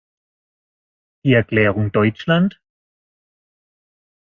[1.23, 2.59] Die Erklärung "Deutschland?